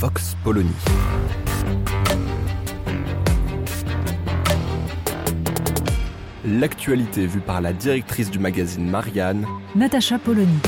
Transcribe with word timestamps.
Vox 0.00 0.36
Polony. 0.42 0.70
L'actualité 6.44 7.26
vue 7.26 7.40
par 7.40 7.60
la 7.60 7.72
directrice 7.72 8.30
du 8.30 8.38
magazine 8.38 8.88
Marianne, 8.88 9.46
Natacha 9.76 10.18
Polony. 10.18 10.58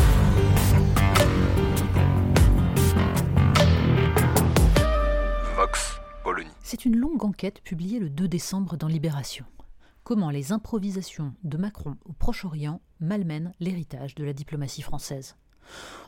Vox 5.56 6.00
Polony. 6.22 6.50
C'est 6.62 6.84
une 6.84 6.96
longue 6.96 7.24
enquête 7.24 7.60
publiée 7.62 7.98
le 7.98 8.10
2 8.10 8.28
décembre 8.28 8.76
dans 8.76 8.88
Libération. 8.88 9.46
Comment 10.04 10.30
les 10.30 10.52
improvisations 10.52 11.32
de 11.42 11.56
Macron 11.56 11.96
au 12.04 12.12
Proche-Orient 12.12 12.80
malmènent 13.00 13.52
l'héritage 13.58 14.14
de 14.14 14.22
la 14.22 14.34
diplomatie 14.34 14.82
française. 14.82 15.36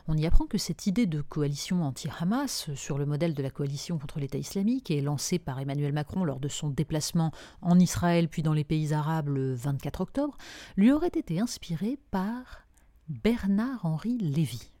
On 0.07 0.15
y 0.15 0.25
apprend 0.25 0.45
que 0.45 0.57
cette 0.57 0.87
idée 0.87 1.05
de 1.05 1.21
coalition 1.21 1.83
anti-Hamas, 1.83 2.73
sur 2.75 2.97
le 2.97 3.05
modèle 3.05 3.33
de 3.33 3.43
la 3.43 3.49
coalition 3.49 3.97
contre 3.97 4.19
l'État 4.19 4.37
islamique, 4.37 4.89
est 4.91 5.01
lancée 5.01 5.39
par 5.39 5.59
Emmanuel 5.59 5.93
Macron 5.93 6.23
lors 6.23 6.39
de 6.39 6.47
son 6.47 6.69
déplacement 6.69 7.31
en 7.61 7.79
Israël 7.79 8.29
puis 8.29 8.43
dans 8.43 8.53
les 8.53 8.63
pays 8.63 8.93
arabes 8.93 9.29
le 9.29 9.53
24 9.53 10.01
octobre, 10.01 10.37
lui 10.77 10.91
aurait 10.91 11.07
été 11.07 11.39
inspirée 11.39 11.97
par 12.11 12.67
Bernard-Henri 13.09 14.17
Lévy. 14.17 14.71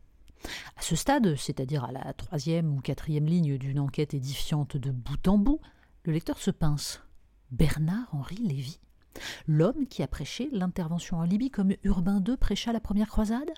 À 0.75 0.81
ce 0.81 0.95
stade, 0.95 1.35
c'est-à-dire 1.35 1.83
à 1.83 1.91
la 1.91 2.13
troisième 2.13 2.75
ou 2.75 2.81
quatrième 2.81 3.25
ligne 3.25 3.57
d'une 3.57 3.79
enquête 3.79 4.13
édifiante 4.13 4.77
de 4.77 4.91
bout 4.91 5.27
en 5.27 5.37
bout, 5.37 5.59
le 6.03 6.13
lecteur 6.13 6.37
se 6.37 6.51
pince. 6.51 7.01
Bernard-Henri 7.51 8.37
Lévy 8.37 8.79
L'homme 9.47 9.87
qui 9.87 10.03
a 10.03 10.07
prêché 10.07 10.49
l'intervention 10.51 11.17
en 11.17 11.23
Libye 11.23 11.49
comme 11.49 11.73
Urbain 11.83 12.23
II 12.25 12.37
prêcha 12.37 12.71
la 12.71 12.79
première 12.79 13.09
croisade? 13.09 13.51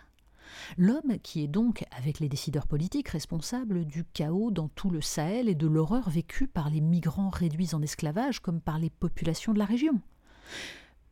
L'homme 0.77 1.20
qui 1.21 1.44
est 1.44 1.48
donc, 1.48 1.85
avec 1.91 2.20
les 2.20 2.30
décideurs 2.30 2.67
politiques, 2.67 3.09
responsable 3.09 3.85
du 3.85 4.03
chaos 4.03 4.52
dans 4.52 4.70
tout 4.70 4.89
le 4.89 5.02
Sahel 5.02 5.49
et 5.49 5.55
de 5.55 5.67
l'horreur 5.67 6.09
vécue 6.09 6.48
par 6.48 6.70
les 6.70 6.81
migrants 6.81 7.30
réduits 7.30 7.73
en 7.73 7.81
esclavage 7.81 8.39
comme 8.39 8.61
par 8.61 8.80
les 8.80 8.89
populations 8.89 9.53
de 9.53 9.59
la 9.59 9.66
région. 9.66 10.02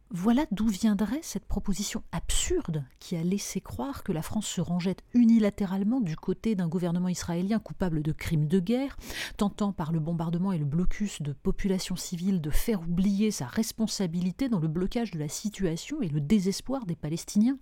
Voilà 0.09 0.45
d'où 0.51 0.67
viendrait 0.67 1.19
cette 1.21 1.45
proposition 1.45 2.01
absurde 2.13 2.85
qui 2.97 3.17
a 3.17 3.23
laissé 3.23 3.59
croire 3.59 4.03
que 4.03 4.13
la 4.13 4.21
France 4.21 4.47
se 4.47 4.61
rangeait 4.61 4.95
unilatéralement 5.13 5.99
du 5.99 6.15
côté 6.15 6.55
d'un 6.55 6.69
gouvernement 6.69 7.09
israélien 7.09 7.59
coupable 7.59 8.01
de 8.01 8.13
crimes 8.13 8.47
de 8.47 8.61
guerre, 8.61 8.95
tentant 9.35 9.73
par 9.73 9.91
le 9.91 9.99
bombardement 9.99 10.53
et 10.53 10.57
le 10.57 10.65
blocus 10.65 11.21
de 11.21 11.33
populations 11.33 11.97
civiles 11.97 12.39
de 12.39 12.51
faire 12.51 12.79
oublier 12.83 13.31
sa 13.31 13.47
responsabilité 13.47 14.47
dans 14.47 14.59
le 14.59 14.69
blocage 14.69 15.11
de 15.11 15.19
la 15.19 15.27
situation 15.27 16.01
et 16.01 16.07
le 16.07 16.21
désespoir 16.21 16.85
des 16.85 16.95
Palestiniens. 16.95 17.57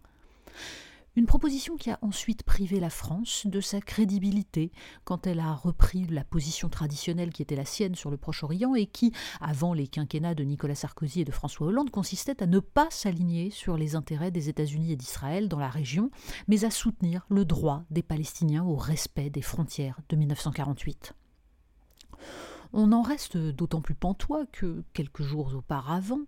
Une 1.17 1.27
proposition 1.27 1.77
qui 1.77 1.89
a 1.89 1.99
ensuite 2.02 2.44
privé 2.44 2.81
la 2.81 2.89
France 2.89 3.47
de 3.47 3.61
sa 3.61 3.80
crédibilité 3.80 4.73
quand 5.05 5.27
elle 5.27 5.39
a 5.39 5.53
repris 5.53 6.05
la 6.08 6.25
position 6.25 6.67
traditionnelle 6.67 7.31
qui 7.31 7.41
était 7.41 7.55
la 7.55 7.63
sienne 7.63 7.95
sur 7.95 8.11
le 8.11 8.17
Proche-Orient 8.17 8.75
et 8.75 8.85
qui, 8.85 9.13
avant 9.39 9.73
les 9.73 9.88
quinquennats 9.88 10.36
de 10.36 10.43
Nicolas 10.43 10.75
Sarkozy 10.75 11.21
et 11.21 11.25
de 11.25 11.31
François 11.31 11.67
Hollande, 11.67 11.89
consistait 11.89 12.43
à 12.43 12.47
ne 12.47 12.59
pas 12.59 12.88
s'aligner 12.89 13.49
sur 13.49 13.77
les 13.77 13.95
intérêts 13.95 14.31
des 14.31 14.49
États-Unis 14.49 14.91
et 14.91 14.97
d'Israël 14.97 15.47
dans 15.47 15.59
la 15.59 15.69
région, 15.69 16.11
mais 16.49 16.66
à 16.66 16.69
soutenir 16.69 17.25
le 17.30 17.45
droit 17.45 17.86
des 17.91 18.03
Palestiniens 18.03 18.66
au 18.66 18.75
respect 18.75 19.30
des 19.30 19.41
frontières 19.41 20.02
de 20.09 20.17
1948. 20.17 21.13
On 22.73 22.91
en 22.91 23.02
reste 23.02 23.38
d'autant 23.38 23.80
plus 23.80 23.95
pantois 23.95 24.45
que, 24.47 24.83
quelques 24.91 25.21
jours 25.21 25.55
auparavant, 25.55 26.19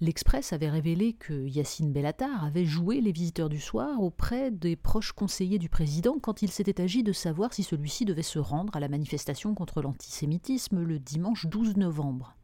l'Express 0.00 0.52
avait 0.52 0.70
révélé 0.70 1.12
que 1.12 1.46
Yacine 1.46 1.92
Bellatar 1.92 2.44
avait 2.44 2.64
joué 2.64 3.00
les 3.00 3.12
visiteurs 3.12 3.48
du 3.48 3.60
soir 3.60 4.00
auprès 4.02 4.50
des 4.50 4.76
proches 4.76 5.12
conseillers 5.12 5.58
du 5.58 5.68
président 5.68 6.18
quand 6.20 6.42
il 6.42 6.50
s'était 6.50 6.80
agi 6.80 7.02
de 7.02 7.12
savoir 7.12 7.52
si 7.52 7.62
celui-ci 7.62 8.04
devait 8.04 8.22
se 8.22 8.38
rendre 8.38 8.76
à 8.76 8.80
la 8.80 8.88
manifestation 8.88 9.54
contre 9.54 9.82
l'antisémitisme 9.82 10.82
le 10.82 10.98
dimanche 10.98 11.46
12 11.46 11.76
novembre. 11.76 12.36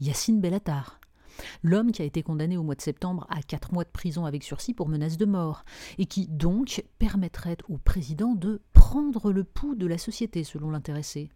Yacine 0.00 0.40
Bellatar, 0.40 1.00
l'homme 1.62 1.92
qui 1.92 2.02
a 2.02 2.04
été 2.04 2.22
condamné 2.22 2.56
au 2.56 2.62
mois 2.62 2.74
de 2.74 2.82
septembre 2.82 3.26
à 3.30 3.42
quatre 3.42 3.72
mois 3.72 3.84
de 3.84 3.90
prison 3.90 4.24
avec 4.24 4.42
sursis 4.42 4.74
pour 4.74 4.88
menace 4.88 5.16
de 5.16 5.24
mort, 5.24 5.64
et 5.98 6.06
qui 6.06 6.26
donc 6.28 6.84
permettrait 6.98 7.58
au 7.68 7.78
président 7.78 8.34
de 8.34 8.60
prendre 8.72 9.32
le 9.32 9.44
pouls 9.44 9.74
de 9.74 9.86
la 9.86 9.98
société, 9.98 10.44
selon 10.44 10.70
l'intéressé. 10.70 11.30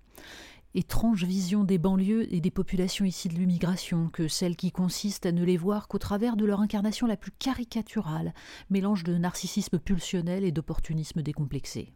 Étrange 0.75 1.25
vision 1.25 1.65
des 1.65 1.77
banlieues 1.77 2.33
et 2.33 2.41
des 2.41 2.51
populations 2.51 3.05
ici 3.05 3.29
de 3.29 3.35
l'immigration 3.35 4.09
que 4.09 4.27
celle 4.27 4.57
qui 4.57 4.73
consiste 4.73 5.27
à 5.27 5.33
ne 5.33 5.45
les 5.45 5.59
voir 5.59 5.87
qu'au 5.87 5.99
travers 5.99 6.35
de 6.35 6.47
leur 6.47 6.61
incarnation 6.61 7.07
la 7.07 7.19
plus 7.19 7.33
caricaturale, 7.33 8.33
mélange 8.71 9.05
de 9.05 9.19
narcissisme 9.19 9.79
pulsionnel 9.79 10.45
et 10.45 10.53
d'opportunisme 10.53 11.21
décomplexé. 11.21 11.93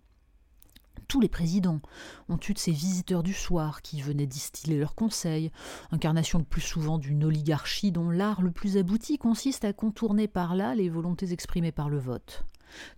Tous 1.09 1.21
les 1.21 1.29
présidents 1.29 1.81
ont 2.29 2.39
eu 2.49 2.53
de 2.53 2.59
ces 2.59 2.73
visiteurs 2.73 3.23
du 3.23 3.33
soir 3.33 3.81
qui 3.81 4.03
venaient 4.03 4.27
distiller 4.27 4.79
leurs 4.79 4.95
conseils, 4.95 5.53
incarnation 5.91 6.39
le 6.39 6.45
plus 6.45 6.61
souvent 6.61 6.99
d'une 6.99 7.25
oligarchie 7.25 7.93
dont 7.93 8.11
l'art 8.11 8.43
le 8.43 8.51
plus 8.51 8.77
abouti 8.77 9.17
consiste 9.17 9.65
à 9.65 9.73
contourner 9.73 10.29
par 10.29 10.55
là 10.55 10.75
les 10.75 10.91
volontés 10.91 11.33
exprimées 11.33 11.73
par 11.73 11.89
le 11.89 11.99
vote. 11.99 12.45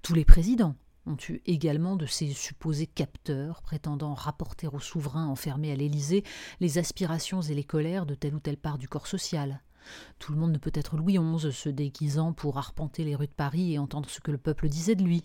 Tous 0.03 0.15
les 0.15 0.25
présidents 0.25 0.75
ont 1.09 1.17
eu 1.29 1.41
également 1.47 1.97
de 1.97 2.07
ces 2.07 2.29
supposés 2.33 2.87
capteurs 2.87 3.63
prétendant 3.63 4.15
rapporter 4.15 4.69
au 4.69 4.79
souverain 4.79 5.27
enfermé 5.27 5.73
à 5.73 5.77
l'Élysée 5.77 6.23
les 6.61 6.79
aspirations 6.79 7.41
et 7.41 7.55
les 7.55 7.65
colères 7.65 8.07
de 8.07 8.15
telle 8.15 8.35
ou 8.35 8.41
telle 8.41 8.57
part 8.57 8.79
du 8.79 8.89
corps 8.89 9.07
social. 9.07 9.63
Tout 10.19 10.33
le 10.33 10.39
monde 10.39 10.53
ne 10.53 10.59
peut 10.59 10.73
être 10.75 10.97
Louis 10.97 11.19
XI, 11.19 11.53
se 11.53 11.69
déguisant 11.69 12.33
pour 12.33 12.59
arpenter 12.59 13.05
les 13.05 13.15
rues 13.15 13.27
de 13.27 13.33
Paris 13.33 13.73
et 13.73 13.79
entendre 13.79 14.11
ce 14.11 14.21
que 14.21 14.31
le 14.31 14.39
peuple 14.39 14.69
disait 14.69 14.97
de 14.97 15.03
lui. 15.05 15.25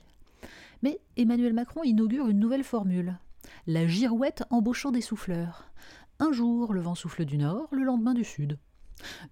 Mais 0.82 1.00
Emmanuel 1.18 1.54
Macron 1.54 1.84
inaugure 1.84 2.28
une 2.28 2.40
nouvelle 2.40 2.64
formule 2.64 3.18
la 3.68 3.88
girouette 3.88 4.44
embauchant 4.50 4.92
des 4.92 5.02
souffleurs. 5.02 5.66
Un 6.20 6.32
jour, 6.32 6.74
le 6.74 6.82
vent 6.82 6.96
souffle 6.96 7.26
du 7.26 7.38
nord, 7.38 7.68
le 7.72 7.84
lendemain 7.84 8.14
du 8.14 8.24
sud. 8.24 8.58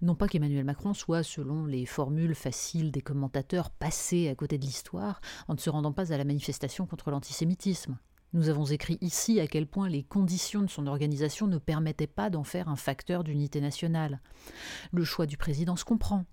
Non 0.00 0.14
pas 0.14 0.28
qu'Emmanuel 0.28 0.64
Macron 0.64 0.94
soit, 0.94 1.22
selon 1.22 1.66
les 1.66 1.86
formules 1.86 2.34
faciles 2.34 2.90
des 2.90 3.02
commentateurs, 3.02 3.70
passé 3.70 4.28
à 4.28 4.34
côté 4.34 4.58
de 4.58 4.64
l'histoire 4.64 5.20
en 5.48 5.54
ne 5.54 5.58
se 5.58 5.70
rendant 5.70 5.92
pas 5.92 6.12
à 6.12 6.18
la 6.18 6.24
manifestation 6.24 6.86
contre 6.86 7.10
l'antisémitisme. 7.10 7.98
Nous 8.34 8.48
avons 8.48 8.64
écrit 8.64 8.96
ici 9.02 9.40
à 9.40 9.46
quel 9.46 9.66
point 9.66 9.90
les 9.90 10.02
conditions 10.02 10.62
de 10.62 10.70
son 10.70 10.86
organisation 10.86 11.46
ne 11.46 11.58
permettaient 11.58 12.06
pas 12.06 12.30
d'en 12.30 12.44
faire 12.44 12.68
un 12.68 12.76
facteur 12.76 13.24
d'unité 13.24 13.60
nationale. 13.60 14.20
Le 14.90 15.04
choix 15.04 15.26
du 15.26 15.36
président 15.36 15.76
se 15.76 15.84
comprend, 15.84 16.24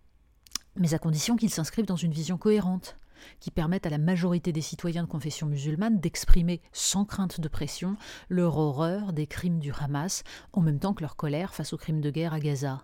mais 0.78 0.94
à 0.94 1.00
condition 1.00 1.36
qu'il 1.36 1.50
s'inscrive 1.50 1.86
dans 1.86 1.98
une 1.98 2.14
vision 2.14 2.38
cohérente, 2.38 2.98
qui 3.42 3.52
permette 3.52 3.86
à 3.86 3.90
la 3.90 3.98
majorité 3.98 4.54
des 4.54 4.62
citoyens 4.62 5.04
de 5.04 5.10
confession 5.10 5.48
musulmane 5.48 6.00
d'exprimer 6.00 6.62
sans 6.72 7.04
crainte 7.04 7.42
de 7.42 7.48
pression 7.50 7.98
leur 8.30 8.58
horreur 8.58 9.12
des 9.12 9.28
crimes 9.28 9.60
du 9.60 9.74
Hamas, 9.78 10.24
en 10.54 10.62
même 10.62 10.80
temps 10.80 10.94
que 10.94 11.02
leur 11.02 11.18
colère 11.18 11.54
face 11.54 11.74
aux 11.74 11.78
crimes 11.78 12.00
de 12.00 12.12
guerre 12.12 12.34
à 12.34 12.40
Gaza. 12.40 12.82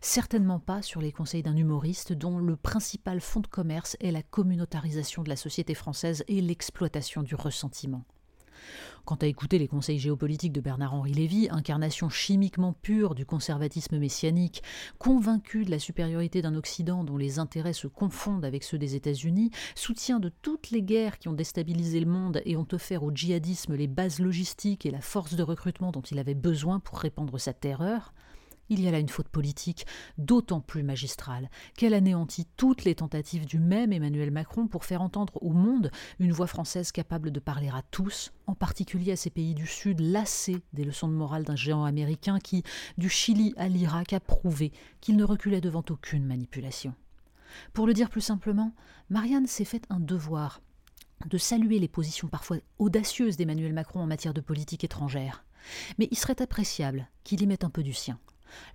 Certainement 0.00 0.58
pas 0.60 0.82
sur 0.82 1.00
les 1.00 1.12
conseils 1.12 1.42
d'un 1.42 1.56
humoriste 1.56 2.12
dont 2.12 2.38
le 2.38 2.56
principal 2.56 3.20
fond 3.20 3.40
de 3.40 3.46
commerce 3.46 3.96
est 4.00 4.12
la 4.12 4.22
communautarisation 4.22 5.22
de 5.22 5.28
la 5.28 5.36
société 5.36 5.74
française 5.74 6.24
et 6.28 6.40
l'exploitation 6.40 7.22
du 7.22 7.34
ressentiment. 7.34 8.04
Quant 9.04 9.14
à 9.16 9.26
écouter 9.26 9.58
les 9.58 9.68
conseils 9.68 9.98
géopolitiques 9.98 10.52
de 10.52 10.60
Bernard-Henri 10.60 11.12
Lévy, 11.12 11.48
incarnation 11.50 12.10
chimiquement 12.10 12.74
pure 12.74 13.14
du 13.14 13.24
conservatisme 13.24 13.98
messianique, 13.98 14.62
convaincu 14.98 15.64
de 15.64 15.70
la 15.70 15.78
supériorité 15.78 16.42
d'un 16.42 16.54
Occident 16.54 17.04
dont 17.04 17.16
les 17.16 17.38
intérêts 17.38 17.72
se 17.72 17.86
confondent 17.86 18.44
avec 18.44 18.64
ceux 18.64 18.76
des 18.76 18.96
États-Unis, 18.96 19.50
soutien 19.74 20.20
de 20.20 20.28
toutes 20.42 20.70
les 20.70 20.82
guerres 20.82 21.18
qui 21.18 21.28
ont 21.28 21.32
déstabilisé 21.32 22.00
le 22.00 22.06
monde 22.06 22.42
et 22.44 22.56
ont 22.56 22.68
offert 22.72 23.02
au 23.02 23.10
djihadisme 23.10 23.74
les 23.74 23.86
bases 23.86 24.18
logistiques 24.18 24.84
et 24.84 24.90
la 24.90 25.00
force 25.00 25.34
de 25.34 25.42
recrutement 25.42 25.90
dont 25.90 26.02
il 26.02 26.18
avait 26.18 26.34
besoin 26.34 26.78
pour 26.78 26.98
répandre 26.98 27.40
sa 27.40 27.54
terreur, 27.54 28.12
il 28.68 28.80
y 28.80 28.88
a 28.88 28.90
là 28.90 28.98
une 28.98 29.08
faute 29.08 29.28
politique 29.28 29.86
d'autant 30.16 30.60
plus 30.60 30.82
magistrale 30.82 31.50
qu'elle 31.76 31.94
anéantit 31.94 32.46
toutes 32.56 32.84
les 32.84 32.94
tentatives 32.94 33.46
du 33.46 33.58
même 33.58 33.92
Emmanuel 33.92 34.30
Macron 34.30 34.66
pour 34.66 34.84
faire 34.84 35.02
entendre 35.02 35.38
au 35.42 35.50
monde 35.50 35.90
une 36.18 36.32
voix 36.32 36.46
française 36.46 36.92
capable 36.92 37.30
de 37.30 37.40
parler 37.40 37.68
à 37.68 37.82
tous, 37.90 38.32
en 38.46 38.54
particulier 38.54 39.12
à 39.12 39.16
ces 39.16 39.30
pays 39.30 39.54
du 39.54 39.66
Sud 39.66 40.00
lassés 40.00 40.62
des 40.72 40.84
leçons 40.84 41.08
de 41.08 41.14
morale 41.14 41.44
d'un 41.44 41.56
géant 41.56 41.84
américain 41.84 42.38
qui, 42.38 42.62
du 42.96 43.08
Chili 43.08 43.54
à 43.56 43.68
l'Irak, 43.68 44.12
a 44.12 44.20
prouvé 44.20 44.72
qu'il 45.00 45.16
ne 45.16 45.24
reculait 45.24 45.60
devant 45.60 45.84
aucune 45.90 46.24
manipulation. 46.24 46.94
Pour 47.72 47.86
le 47.86 47.94
dire 47.94 48.10
plus 48.10 48.20
simplement, 48.20 48.74
Marianne 49.10 49.46
s'est 49.46 49.64
fait 49.64 49.84
un 49.90 50.00
devoir 50.00 50.60
de 51.26 51.38
saluer 51.38 51.78
les 51.78 51.88
positions 51.88 52.28
parfois 52.28 52.58
audacieuses 52.78 53.36
d'Emmanuel 53.36 53.72
Macron 53.72 54.00
en 54.00 54.06
matière 54.06 54.34
de 54.34 54.40
politique 54.40 54.84
étrangère. 54.84 55.44
Mais 55.98 56.08
il 56.10 56.16
serait 56.16 56.40
appréciable 56.40 57.08
qu'il 57.24 57.42
y 57.42 57.46
mette 57.46 57.64
un 57.64 57.70
peu 57.70 57.82
du 57.82 57.92
sien. 57.92 58.18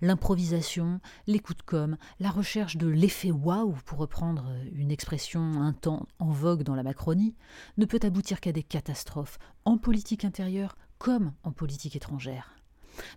L'improvisation, 0.00 1.00
les 1.26 1.38
coups 1.38 1.58
de 1.58 1.62
com, 1.62 1.96
la 2.20 2.30
recherche 2.30 2.76
de 2.76 2.86
l'effet 2.86 3.30
waouh, 3.30 3.74
pour 3.84 3.98
reprendre 3.98 4.46
une 4.72 4.90
expression 4.90 5.40
un 5.40 5.72
temps 5.72 6.06
en 6.18 6.30
vogue 6.30 6.62
dans 6.62 6.74
la 6.74 6.82
Macronie, 6.82 7.34
ne 7.76 7.86
peut 7.86 8.00
aboutir 8.02 8.40
qu'à 8.40 8.52
des 8.52 8.62
catastrophes, 8.62 9.38
en 9.64 9.78
politique 9.78 10.24
intérieure 10.24 10.76
comme 10.98 11.32
en 11.42 11.52
politique 11.52 11.96
étrangère. 11.96 12.54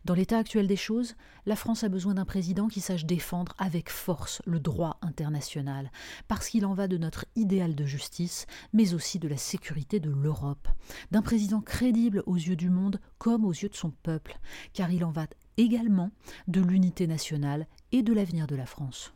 Dans 0.05 0.13
l'état 0.13 0.37
actuel 0.37 0.67
des 0.67 0.75
choses, 0.75 1.15
la 1.45 1.55
France 1.55 1.83
a 1.83 1.89
besoin 1.89 2.15
d'un 2.15 2.25
président 2.25 2.67
qui 2.67 2.81
sache 2.81 3.05
défendre 3.05 3.53
avec 3.57 3.89
force 3.89 4.41
le 4.45 4.59
droit 4.59 4.97
international, 5.01 5.91
parce 6.27 6.49
qu'il 6.49 6.65
en 6.65 6.73
va 6.73 6.87
de 6.87 6.97
notre 6.97 7.25
idéal 7.35 7.75
de 7.75 7.85
justice, 7.85 8.45
mais 8.73 8.93
aussi 8.93 9.19
de 9.19 9.27
la 9.27 9.37
sécurité 9.37 9.99
de 9.99 10.09
l'Europe. 10.09 10.67
D'un 11.11 11.21
président 11.21 11.61
crédible 11.61 12.23
aux 12.25 12.35
yeux 12.35 12.55
du 12.55 12.69
monde 12.69 12.99
comme 13.17 13.45
aux 13.45 13.51
yeux 13.51 13.69
de 13.69 13.75
son 13.75 13.91
peuple, 13.91 14.39
car 14.73 14.91
il 14.91 15.05
en 15.05 15.11
va 15.11 15.27
également 15.57 16.11
de 16.47 16.61
l'unité 16.61 17.07
nationale 17.07 17.67
et 17.91 18.03
de 18.03 18.13
l'avenir 18.13 18.47
de 18.47 18.55
la 18.55 18.65
France. 18.65 19.13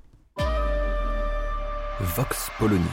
Vox 2.00 2.50
Polony. 2.58 2.84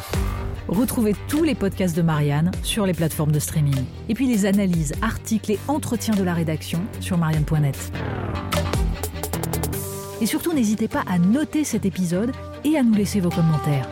Retrouvez 0.69 1.15
tous 1.29 1.43
les 1.43 1.55
podcasts 1.55 1.97
de 1.97 2.03
Marianne 2.03 2.51
sur 2.63 2.85
les 2.85 2.93
plateformes 2.93 3.33
de 3.33 3.39
streaming. 3.39 3.85
Et 4.09 4.15
puis 4.15 4.27
les 4.27 4.45
analyses, 4.45 4.93
articles 5.01 5.53
et 5.53 5.59
entretiens 5.67 6.15
de 6.15 6.23
la 6.23 6.35
rédaction 6.35 6.81
sur 7.01 7.17
marianne.net. 7.17 7.93
Et 10.21 10.27
surtout, 10.27 10.53
n'hésitez 10.53 10.89
pas 10.89 11.05
à 11.07 11.19
noter 11.19 11.65
cet 11.65 11.87
épisode 11.87 12.33
et 12.65 12.77
à 12.77 12.83
nous 12.83 12.95
laisser 12.95 13.21
vos 13.21 13.31
commentaires. 13.31 13.89